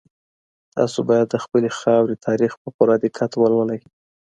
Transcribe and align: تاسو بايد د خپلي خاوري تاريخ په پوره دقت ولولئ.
تاسو 0.75 0.99
بايد 1.09 1.27
د 1.31 1.35
خپلي 1.43 1.69
خاوري 1.79 2.15
تاريخ 2.27 2.51
په 2.61 2.67
پوره 2.75 2.95
دقت 3.05 3.31
ولولئ. 3.37 3.79